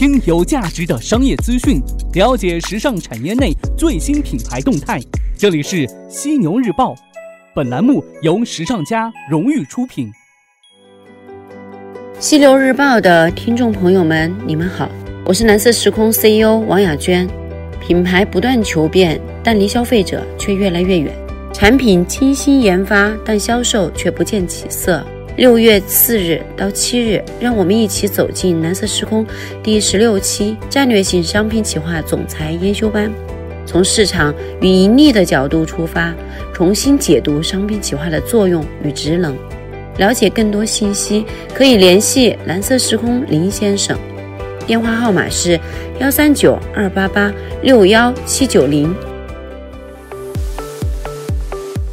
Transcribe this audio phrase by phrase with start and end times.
[0.00, 1.78] 听有价值的商业资讯，
[2.14, 4.98] 了解时尚产业内最新品牌动态。
[5.36, 6.94] 这里是犀牛日报，
[7.54, 10.10] 本栏目由时尚家荣誉出品。
[12.18, 14.88] 犀牛日报的听众朋友们，你们好，
[15.26, 17.28] 我是蓝色时空 CEO 王雅娟。
[17.78, 21.12] 品牌不断求变，但离消费者却越来越远；
[21.52, 25.04] 产品精心研发，但销售却不见起色。
[25.36, 29.24] 六月四日到七日，让我们一起走进蓝色时空
[29.62, 33.10] 第十六期战略性商品企划总裁研修班，
[33.64, 36.14] 从市场与盈利的角度出发，
[36.52, 39.36] 重新解读商品企划的作用与职能。
[39.96, 41.24] 了解更多信息，
[41.54, 43.98] 可以联系蓝色时空林先生。
[44.66, 45.58] 电话号码是
[45.98, 48.94] 幺三九二八八六幺七九零。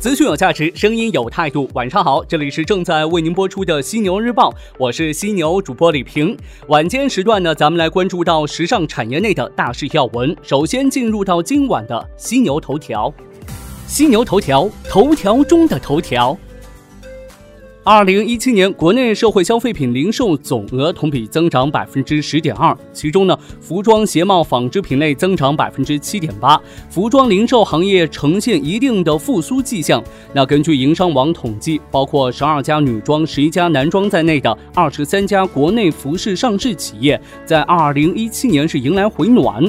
[0.07, 1.69] 资讯有价值，声音有态度。
[1.73, 6.33] 晚上好，这里是正在为您播出的犀牛日报，我是犀牛主播李平。
[6.69, 10.33] 晚间时段呢，咱们来关注到时尚产业内的大事要闻。
[10.41, 13.13] 首先进入到今晚的犀牛头条，
[13.85, 16.37] 犀牛头条，头条中的头条。
[17.89, 30.03] 二零一七年国内社会消费品零售总额同比增长百分之十点二，其中呢，服装、鞋帽、纺织品类增长百分之七点八，服装零售行业呈现一定的复苏迹象。
[30.33, 39.63] 那根据营商网统计，包括十二家女装、十一家男装在内的二十三家国内服饰上市企业，在二零一七年是迎来回暖。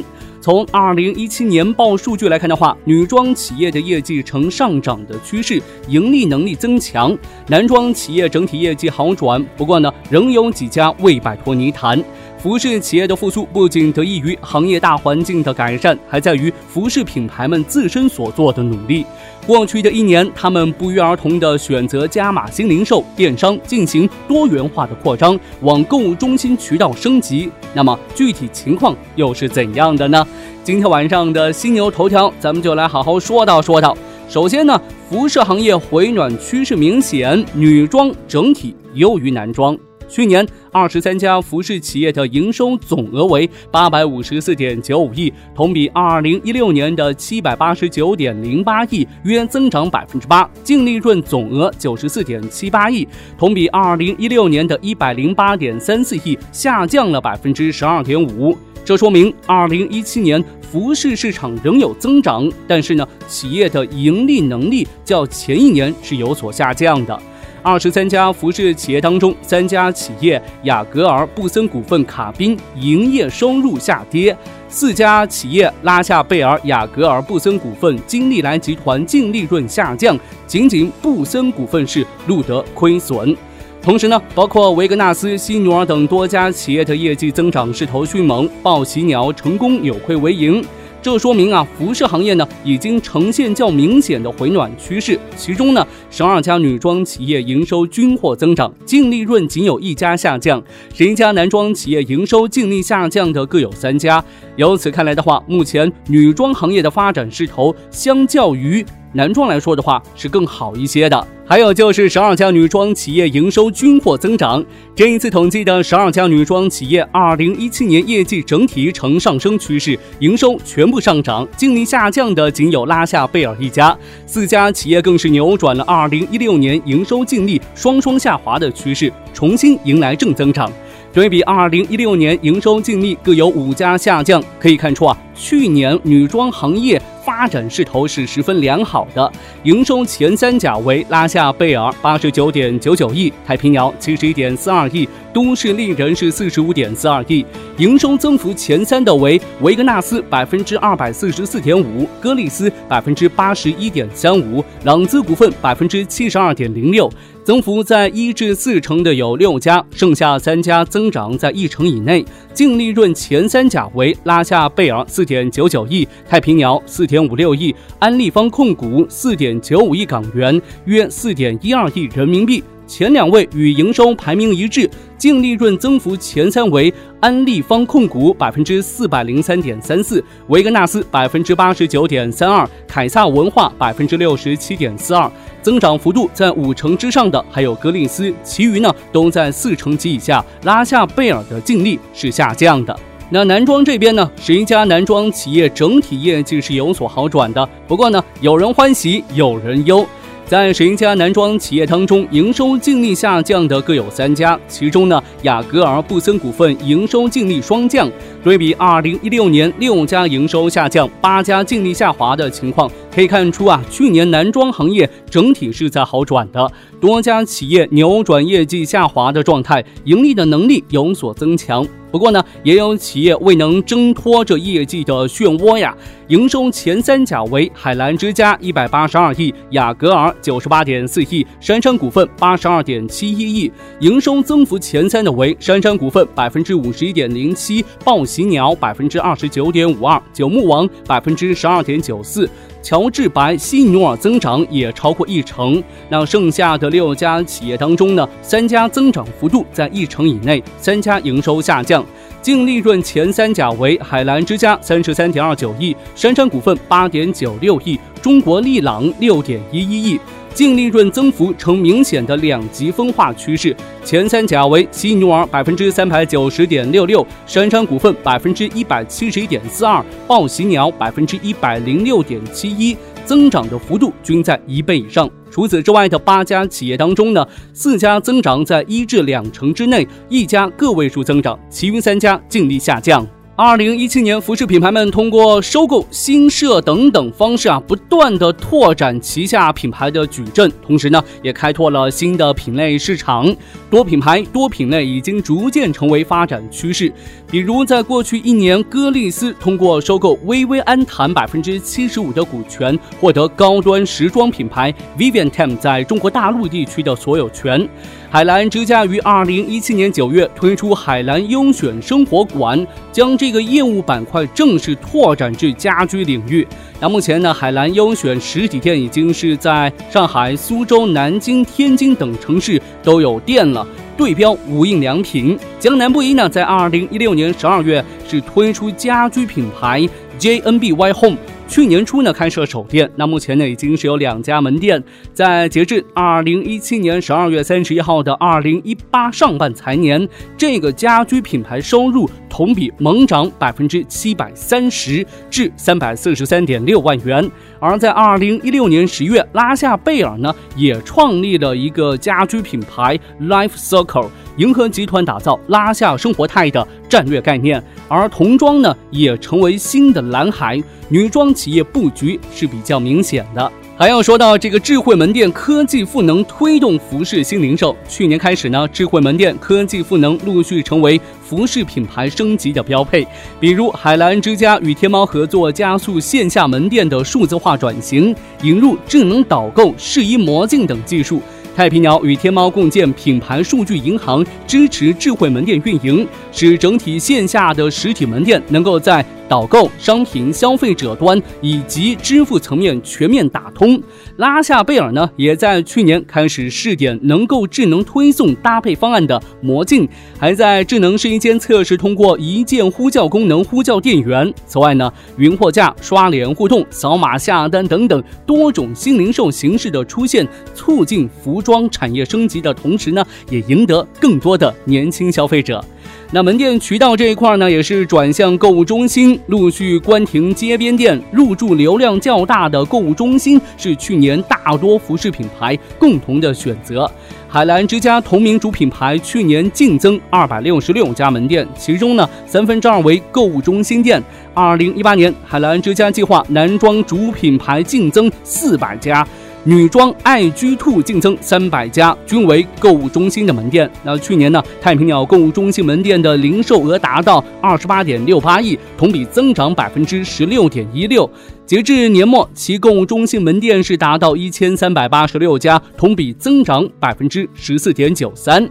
[0.49, 7.15] 从二零一七年报数据来看的话，女装企业的业绩呈上涨的趋势，盈利能力增强；
[7.49, 12.03] 男装企业整体业绩好转，不过呢，仍有几家未摆脱泥潭。
[12.39, 19.05] 服饰企业的复苏不仅得益于行业大环境的改善，还在于服饰品牌们自身所做的努力。
[19.45, 27.51] 过去的一年，他们不约而同地选择加码新零售、电商，进行多元化的扩张，往购物中心渠道升级。
[27.75, 30.25] 那么具体情况又是怎样的呢？
[30.63, 33.97] 今天晚上的犀牛头条，咱们就来好好说道说道。
[34.29, 39.77] 首先呢，服饰行业回暖趋势明显，女装整体优于男装。
[40.09, 58.57] 去年二十三家服饰企业的营收总额为八百五十四点九五亿，同比二零一六年的七百八十九点零八亿约增长百分之八，净利润总额九十四点七八亿，同比二零一六年的一百零八点三四亿下降了百分之十二点五。
[58.85, 67.23] 这说明二零一七年服饰市场仍有增长，但是呢，企业的盈利能力较前一年是有所下降的。
[67.63, 74.35] 二十三家服饰企业当中，三家企业雅戈尔、布森股份、卡宾营业收入下跌；
[74.69, 83.37] 四家企业拉夏贝尔、雅戈尔、布森股份、金利来集团净利润下降，仅仅布森股份是录得亏损。
[83.81, 90.65] 同时呢，包括维格纳斯、犀牛尔等多家企业的业绩增长势头迅猛，报喜鸟成功扭亏为盈。
[91.11, 95.19] 这说明啊，服饰行业呢已经呈现较明显的回暖趋势。
[95.39, 100.61] 其中呢，十二家女装企业营收均获增长，净利润仅有一家下降；
[100.93, 104.23] 十一家男装企业营收净利下降的各有三家。
[104.57, 108.85] 由此看来的话，目前女装行业的发展势头相较于。
[109.13, 114.63] 男装来说的话是更好一些的，还有就是十二家女装企业营收均获增长。
[114.95, 123.97] 这一次统计的十二家女装企业，二零一七年业绩整体呈上升趋势，营收全部上涨，净利下降的仅有拉夏贝尔一家。
[124.27, 130.71] 四家企业更是扭转了二零一六年营收净利双双下滑的趋势，重新迎来正增长。
[131.11, 137.01] 对比二零一六年营收净利各有五家下降，可以看出啊，去年女装行业。
[137.39, 139.33] 发展势头是十分良好的，
[139.63, 147.47] 营收前三甲为拉夏贝尔八十九点九九亿，太平洋七十一点四二亿，都市丽人是四十五点四二亿。
[147.77, 157.09] 营收增幅前三的为维格纳斯百分之二百四十四点五，歌丽丝百分之八十一点三五，朗姿股份百分之七十二点零六。
[157.45, 162.23] 增幅在一至四成的有六家，剩下三家增长在一成以内。
[162.59, 172.61] 净利润前三甲为拉夏贝尔四点九九亿，太平鸟四点五六亿，安利方控股四点九五亿港元，约四点一二亿人民币。
[172.85, 185.31] 前两位与营收排名一致，净利润增幅前三为安利方控股百分之四百零三点三四，维格纳斯百分之八十九点三二，凯撒文化百分之六十七点四二。
[185.63, 190.45] 增长幅度在五成之上的还有格林斯，其余呢都在四成及以下。
[190.63, 192.99] 拉夏贝尔的净利是下降的。
[193.31, 200.07] 那男装这边呢，十一家男装企业整体业绩是有所好转的，不过呢，有人欢喜有人忧。
[200.49, 208.11] 在十一家男装企业当中，营收净利下降的各有三家，其中呢，雅戈尔布森股份营收净利双降。
[208.43, 216.67] 对比二零一六年六家营收下降、八家净利下滑的情况，可以看出啊，去年男装行业整体是在好转的，
[216.99, 221.87] 多家企业扭转业绩下滑的状态，盈利的能力有所增强。
[222.11, 225.95] 不过呢，也有企业未能挣脱这业绩的漩涡呀。
[226.29, 233.73] 营收前三甲为海澜之家一百八十二亿，雅戈尔九十八点四亿，杉杉股份八十二点七一亿。
[234.01, 242.49] 营收增幅前三的为杉杉股份百分之五十一点零七，报喜鸟百分之二十九点五二，九牧王百分之十二点九四。
[242.83, 245.83] 乔治白、西牛尔增长也超过一成。
[246.09, 252.05] 那剩下的六家企业当中呢，三家增长幅度在一成以内，三家营收下降。
[252.41, 260.21] 净利润前三甲为海澜之家三十三点二九亿，杉杉股份八点九六亿，中国力朗六点一一亿。
[260.59, 263.73] 净利润增幅呈明显的两极分化趋势，
[264.05, 275.31] 前三甲为犀牛儿百分之三百九十点六六，杉杉股份百分之一百七十一点四二，报喜鸟百分之一百零六点七一，增长的幅度均在一倍以上。
[275.49, 283.25] 除此之外的八家企业当中呢，四家增长在一至两成之内，一家个位数增长，其余三家净利下降。
[283.61, 293.53] 二零一七年，服饰品牌们通过收购、新设等等方式啊，不断的拓展旗下品牌的矩阵，同时呢，也开拓了新的品类市场。
[293.91, 297.13] 多品牌、多品类已经逐渐成为发展趋势。
[297.51, 307.89] 比如，在过去一年，歌丽丝通过收购薇薇安谈百分之七十五的股权，获得高端时装品牌 Vivienne t e m 在中国大陆地区的所有权。
[308.31, 316.67] 海澜之家于二零一七年九月推出海澜优选生活馆，将这个业务板块正式拓展至家居领域。
[317.01, 323.87] 那目前呢，海澜优选实体店已经是在上海、苏州、南京、天津等城市都有店了。
[324.17, 325.57] 对标无印良品。
[325.79, 330.03] 江南布衣呢，在二零一六年十二月是推出家居品牌
[330.41, 331.39] JNBY Home。
[331.69, 335.01] 去年初呢开设首店，那目前呢已经是有两家门店。
[335.35, 340.27] 在截至二零一七年十二月三十一号的二零一八上半财年，
[340.57, 347.49] 这个家居品牌收入同比猛涨百分之七百三十，至三百四十三点六万元。
[347.79, 357.83] 而在二零一六年十月，拉夏贝尔呢也创立了一个家居品牌 Life Circle，银河集团打造拉下生活态的战略概念。
[358.07, 360.81] 而童装呢也成为新的蓝海。
[361.09, 363.73] 女装企业布局是比较明显的。
[363.97, 367.97] 还要说到这个智慧门店，科技赋能推动服饰新零售。
[368.09, 373.27] 去年开始呢，智慧门店、科技赋能陆续成为服饰品牌升级的标配。
[373.59, 378.33] 比如海澜之家与天猫合作，加速线下门店的数字化转型，
[378.63, 381.43] 引入智能导购、试衣魔镜等技术。
[381.79, 394.03] 太平鸟与天猫共建品牌数据银行，支持智慧门店运营，使整体线下的实体门店能够在导购、商品、消费者端以及支付层面全面打通。
[394.37, 400.09] 拉夏贝尔呢，也在去年开始试点能够智能推送搭配方案的魔镜，
[400.39, 404.53] 还在智能试衣间测试通过一键呼叫功能呼叫店员。
[404.67, 411.63] 此外呢，云货架、刷脸互动、扫码下单等等多种新零售形式的出现，促进服。
[411.69, 415.85] 装产业升级的同时呢，也赢得更多的年轻消费者。
[416.31, 421.19] 那门店渠道这一块呢，也是转向购物中心，陆续关停街边店。
[421.33, 427.11] 入驻流量较大的购物中心是去年大多服饰品牌共同的选择。
[427.49, 434.23] 海澜之家同名主品牌去年净增二百六十六家门店，其中呢三分之二为购物中心店。
[434.53, 439.27] 二零一八年，海澜之家计划男装主品牌净增四百家。
[439.69, 443.91] 女装爱居兔净增三百家，均为购物中心的门店。
[444.03, 451.31] 那去年呢，太平鸟购物中心门店的零售额达到二十八点六八亿，同比增长百分之十六点一六。
[451.67, 458.67] 截至年末，其购物中心门店是达到一千三百八十六家，同比增长百分之十四点九三。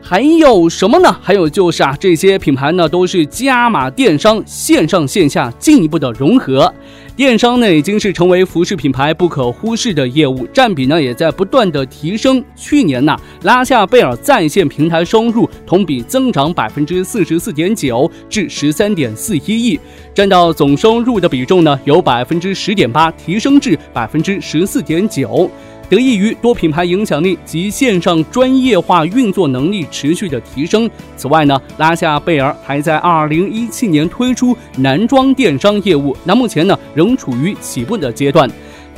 [0.00, 1.14] 还有什么呢？
[1.20, 6.72] 还有就是啊，这些品牌呢都是加码电商，线上线下进一步的融合。
[7.14, 12.42] 电商呢已经是成为服饰品牌不可忽视的业务，占比呢也在不断的提升。
[12.56, 19.78] 去年呢，拉夏贝尔在线平台收入同比增长百分之四十四点九，至十三点四一亿，
[20.14, 25.50] 占到总收入的比重呢由百分之十点八提升至百分之十四点九。
[25.88, 30.88] 得益于多品牌影响力及线上专业化运作能力持续的提升。
[31.16, 38.48] 此外呢，拉夏贝尔还在二零一七年推出男装电商业务，那目前呢仍处于起步的阶段。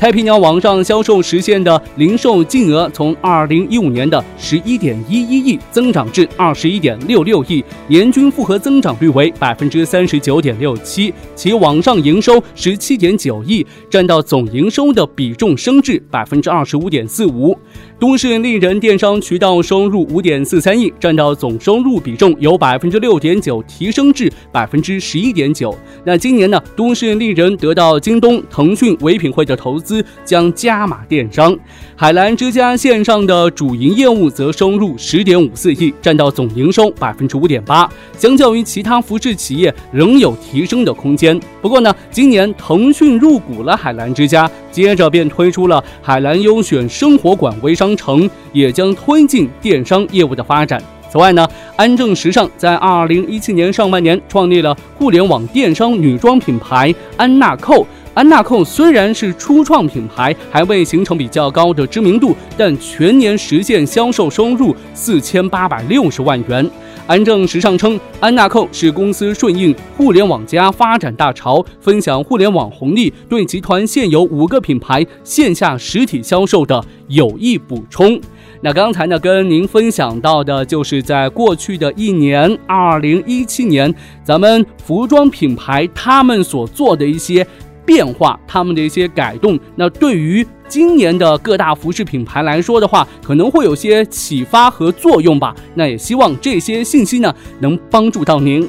[0.01, 17.55] 太平鸟网上销售实现的零售净额从二零一五年的十一点一一亿增长至二十一点六六亿，年均复合增长率为百分之三十九点六七，其网上营收十七点九亿，占到总营收的比重升至百分之二十五点四五。
[17.99, 25.77] 都市丽人电商渠道收入五点四三亿，占到总收入比重由百分之六点九提升至百分之十一点九。
[26.05, 31.57] 那今年呢，都市丽人得到京东、腾讯、唯品会的投资资，将加码电商。
[31.95, 37.87] 海澜之家线上的主营业务则收入十点五四亿，占到总营收百分之五点八。
[38.17, 41.39] 相较于其他服饰企业，仍有提升的空间。
[41.61, 47.91] 不过呢，今年腾讯入股了海澜之家，接着便推出了海澜优选生活馆微商。
[47.97, 50.81] 城也将推进电商业务的发展。
[51.11, 57.85] 此外呢，安正时尚在二零一七年上半年创立了互联网电商女装品牌安娜蔻。
[58.21, 66.71] 安娜蔻虽然是初创品牌，还未形成比较高的知名度，但全年实现销售收入四千八百六十万元。
[67.07, 78.21] 安正时尚称，安娜蔻是公司顺应互联网加发展大潮，分享互联网红利，对集团现有五个品牌线下实体销售的有益补充。
[78.61, 87.47] 那刚才呢，跟您分享到的就是在过去的一年，二零一七年，咱们服装品牌他们所做的一些
[87.91, 90.47] 变化，他们的一些改动，那对于。
[90.69, 95.53] 今年的各大服饰品牌来说的话，可能会有些启发和作用吧。
[95.75, 98.69] 那也希望这些信息呢，能帮助到您。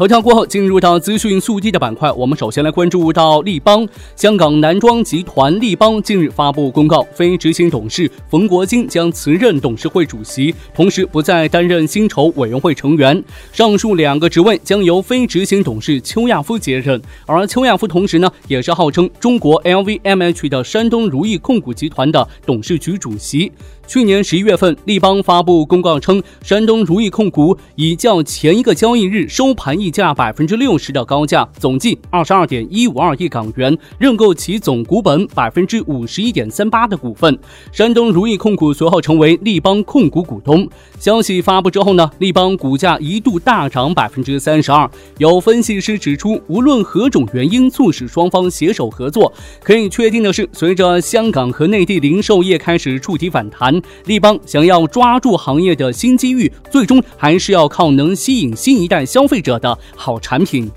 [0.00, 2.10] 头条过后，进入到资讯速递的板块。
[2.12, 13.22] 我们首先来关注到立邦，香港男装集团立邦近日发布公告，非执行董事冯国金将辞任董事会主席，同时不再担任薪酬委员会成员。
[13.52, 16.98] 上述两个职位将由非执行董事邱亚夫接任。
[17.26, 23.52] 而邱亚夫同时呢，也是号称中国 LVMH 的山东如意控股集团的董事局主席。
[23.90, 37.36] 去年十一月份，立邦发布公告称，山东如意控股以较前一个交易日收盘溢价百分之六十的高价，总计二十二点一五二亿港元认购其总股本百分之五十一点三八的股份。
[37.72, 40.68] 山东如意控股随后成为立邦控股股东。
[41.00, 44.88] 消息发布之后呢，立邦股价一度大涨百分之三十二。
[45.18, 53.79] 有分析师指出，无论何种原因促使双方携手合作，可以确定的是，随着香港和内地零售业开始触底反弹。
[54.06, 60.70] 立邦想要抓住行业的新机遇，最终还是要靠能吸引新一代消费者的好产品。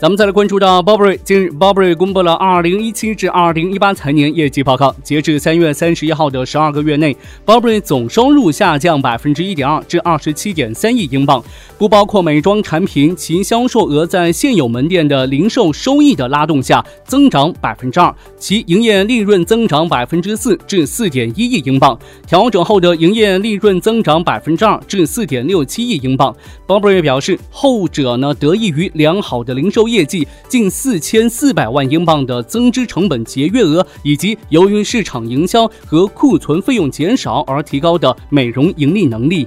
[0.00, 1.18] 咱们再来关注到 Burberry。
[1.22, 4.96] 近日，Burberry 公布了2017至2018财年业绩报告。
[5.04, 7.14] 截至3月31号的十二个月内
[7.44, 11.44] ，Burberry 总收入下降百分之一点二至27.3亿英镑，
[11.76, 26.34] 不包括美妆产品，其销售额在现有门店的零售收益的拉动下增长百分之二，其营业利润增长百分之四至4.1亿英镑，调整后的营业利润增长百分之二至4.67亿英镑。
[26.66, 29.89] Burberry 表示，后者呢得益于良好的零售。
[29.90, 39.46] 业绩近四千四百万英镑的增资成本节约额，以及由于市场营销和库存费用减少而提高的美容盈利能力。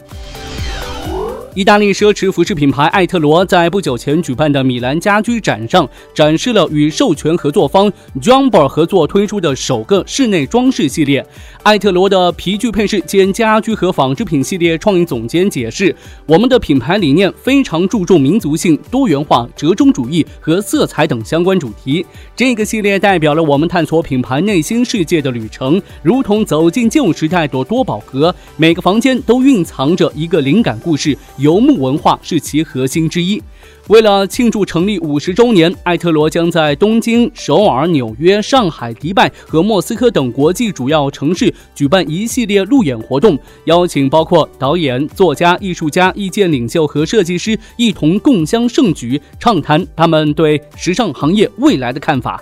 [1.55, 11.24] 意大利奢侈服饰品牌艾特罗在不久前举办的米兰家居展上，展示了与授权合作方 Jumbo 合作推出的首个室内装饰系列。
[11.62, 15.95] 艾特罗的皮具配饰兼家居和纺织品系列创意总监解释
[16.25, 22.03] ：“我们的品牌理念非常注重民族性、多元化、折中主义和色彩等相关主题。
[22.36, 33.41] 这个系列代表了我们探索品牌内心世界的旅程，如同走进旧时代的多宝格，每个房间都蕴藏着一个灵感故事。”游牧文化是其核心之一。
[33.89, 52.41] 为了庆祝成立五十周年，艾特罗将在东京、首尔、纽约、上海、迪拜和莫斯科等国际主要城市举办一系列路演活动，邀请包括导演、作家、艺术家、意见领袖和设计师一同共襄盛举，畅谈他们对时尚行业未来的看法。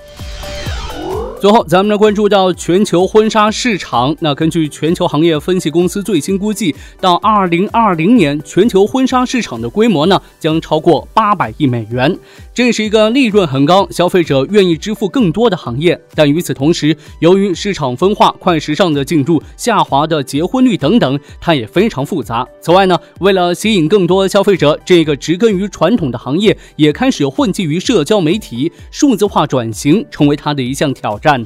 [1.41, 4.15] 最后，咱们来关注到全球婚纱市场。
[4.19, 12.15] 那根据全球行业分析公司最新估计，到二零二零年，全球婚纱市场的规模呢将超过八百亿美元。
[12.53, 15.99] 这是一个利润很高、消费者愿意支付更多的行业。
[16.13, 22.45] 但与此同时，由于市场分化、快时尚的进入、下滑的结婚率等等，它也非常复杂。
[22.59, 31.45] 此外呢，为了吸引更多消费者，这个植根于传统的行业也开始混迹于社交媒体，数字化转型成为它的一项挑战。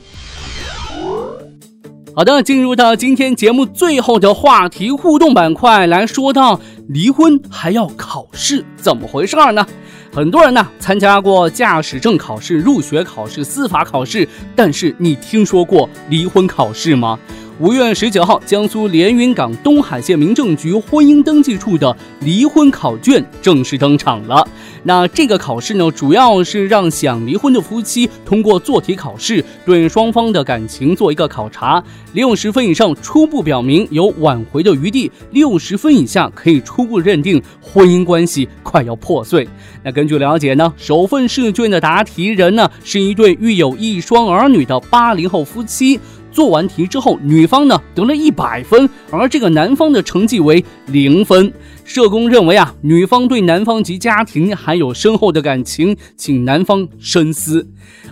[2.17, 6.57] 好的，进入到今天节目最后的话题互动板块，来说到
[6.87, 9.67] 离婚还要考试，怎么回事儿呢？
[10.13, 17.19] 很多人呢参加过驾驶证考试、入学考试、司法考试，但是你听说过离婚考试吗？
[17.57, 24.45] 五月十九号，江苏连云港东海县民政局婚姻登记处的离婚考卷正式登场了。
[24.83, 31.81] 那这个考试呢，主要是让想离婚的夫妻通过做题考试，对双方的感情做一个考察。
[32.11, 39.47] 六十分以上，初步表明有挽回的余地；六十分以下，可以初步认定婚姻关系快要破碎。
[39.81, 45.97] 那根据了解呢，首份试卷的答题人呢，是一对育有一双儿女的八零后夫妻。
[46.35, 51.53] 做完题之后，女方呢得了一百分，而这个男方的成绩为零分。
[51.85, 57.65] 社工认为啊，女方对男方及家庭还有深厚的感情，请男方深思。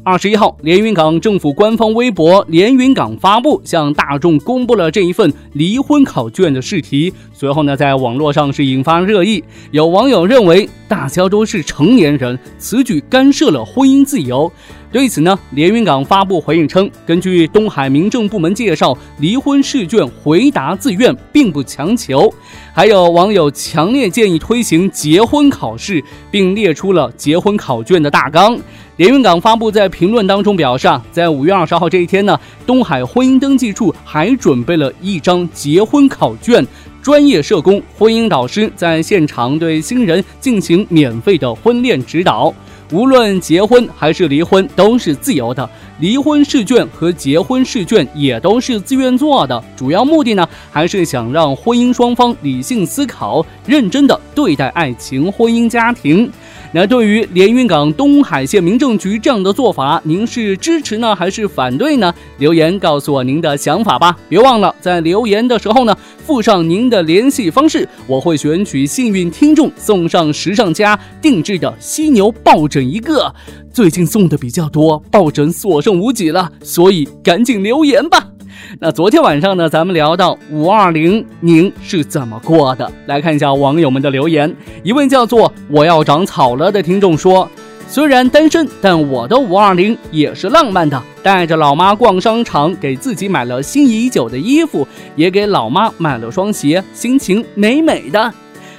[0.04, 7.12] 二十一号，连云港政府官方微博“连云港”发布，向大众公布了这一份离婚考卷的试题。
[7.34, 9.44] 随后呢，在网络上是引发热议。
[9.72, 14.52] 有网友认为，大家都是成年人，此举干涉了婚姻自由。
[14.94, 22.32] 对此呢，连云港发布回应称，根据东海民政部门介绍，离婚试卷回答自愿，并不强求。
[22.72, 28.56] 还有网友强烈建议推行结婚考试，并列出了结婚考卷的大纲。
[28.98, 36.64] 连云港发布在评论当中表示啊，在五月二十号这一天呢，东海婚姻登记处还准备了一张结婚考卷，
[37.02, 42.54] 专业社工、婚姻导师在现场对新人进行免费的婚恋指导。
[42.92, 45.68] 无论结婚还是离婚，都是自由的。
[46.00, 56.30] 离婚试卷和结婚试卷也都是自愿做的，主要目的呢，还是想让婚姻双方理性思考，认真的对待爱情、婚姻、家庭。
[56.76, 62.12] 那对于连云港东海县民政局这样的做法，您是支持呢还是反对呢？
[62.40, 64.18] 留言告诉我您的想法吧。
[64.28, 73.32] 别忘了在留言的时候呢，附上您的联系方式，我会选取幸运听众送上时尚家定制的犀牛抱枕一个。
[73.72, 78.30] 最近送的比较多，抱枕所剩无几了，所以赶紧留言吧。
[78.80, 82.92] 那昨天晚上呢，咱们聊到五二零，您是怎么过的？
[83.06, 84.54] 来看一下网友们的留言。
[84.84, 87.50] 一位叫做“我要长草了”的听众说
[87.88, 91.02] ：“虽然单身，但我的五二零也是浪漫的。
[91.22, 98.34] 带着老妈逛商场，给自己买了心仪已久的衣服，也给老妈买了双鞋，心情美美的。”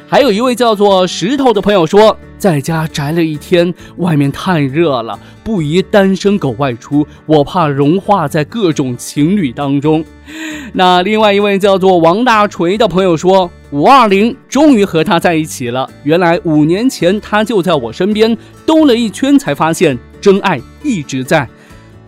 [0.07, 2.17] 还有一位叫做石头的朋友说。
[2.37, 10.05] 在家宅了一天，外面太热了，不宜单身狗外出，我怕融化在各种情侣当中。
[10.75, 15.89] 那另外一位叫做王大锤的朋友说，五二零终于和他在一起了。
[16.03, 18.37] 原来五年前他就在我身边
[18.67, 21.49] 兜了一圈，才发现真爱一直在。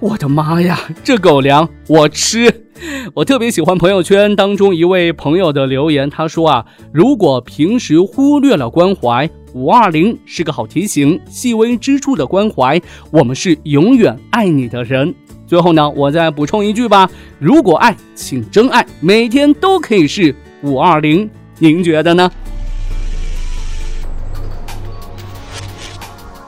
[0.00, 2.65] 我的妈呀，这狗粮我吃！
[3.14, 9.28] 我特别喜欢朋友圈当中一位朋友的留言，他说啊，如果平时忽略了关怀。
[9.54, 12.78] 五二零是个好提醒，细微之处的关怀，
[13.10, 15.14] 我们是永远爱你的人。
[15.46, 17.08] 最后呢，我再补充一句吧：
[17.38, 21.30] 如果爱，请真爱，每天都可以是五二零。
[21.58, 22.30] 您觉得呢？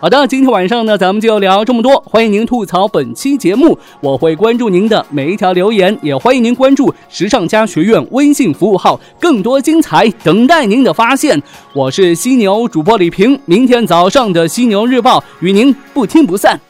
[0.01, 2.01] 好的，今天晚上呢，咱们就聊这么多。
[2.07, 11.43] 欢迎您吐槽本期节目，我会关注您的每一条留言，也欢迎您关注时尚家学院微信服务号，更多精彩等待您的发现。
[11.73, 16.68] 我是犀牛主播李平，明天早上的犀牛日报与您不听不散。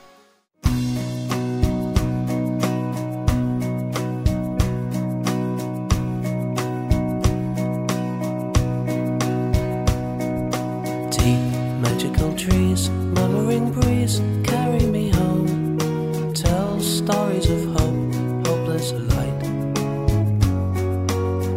[13.38, 16.32] shimmering breeze, carry me home.
[16.34, 19.40] Tell stories of hope, hopeless light.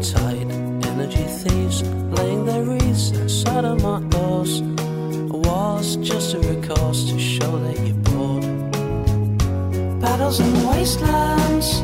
[0.04, 0.52] Tide,
[0.91, 1.84] energy thieves,
[2.17, 4.62] laying their wreaths outside of my doors.
[5.32, 8.44] Walls just a recourse to show that you're bored.
[10.02, 11.82] Battles in wastelands,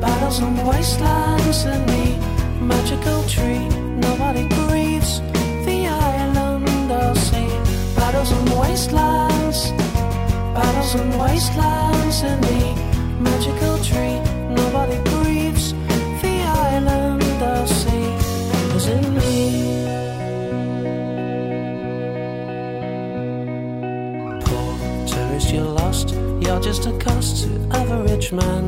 [0.00, 3.68] battles in wastelands, and the magical tree,
[4.00, 5.20] nobody breathes.
[8.78, 9.72] Wastelands,
[10.54, 12.60] battles and wastelands in the
[13.18, 14.20] magical tree.
[14.54, 15.72] Nobody grieves
[16.22, 16.36] the
[16.70, 18.14] island of sea.
[18.76, 19.34] Is in me.
[24.44, 24.72] Poor
[25.08, 26.14] tourist, you're lost.
[26.40, 28.64] You're just a cost to average man.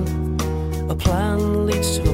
[0.91, 2.10] A plan leads to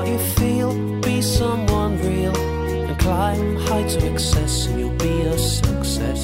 [0.00, 5.38] what you feel, be someone real, and climb high to excess, and you'll be a
[5.38, 6.22] success.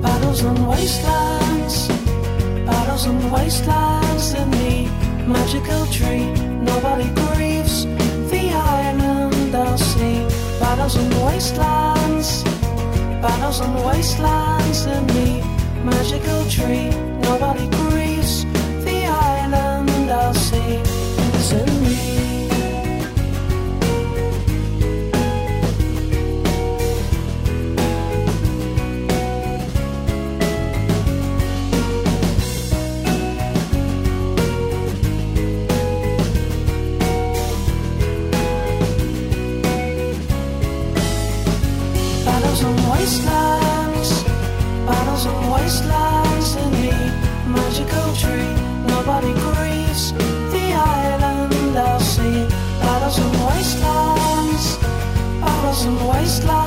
[0.00, 1.88] Battles and wastelands,
[2.64, 4.76] battles and wastelands in the
[5.26, 6.26] magical tree.
[6.72, 7.84] Nobody grieves
[8.30, 10.18] the island I'll see.
[10.60, 12.44] battles and wastelands,
[13.24, 15.30] battles and wastelands in the
[15.90, 16.90] magical tree.
[17.28, 17.76] Nobody.
[48.86, 50.12] nobody grieves
[50.52, 52.46] the island of sea.
[52.80, 54.78] Puddles and wastelands,
[55.84, 56.65] and wastelands.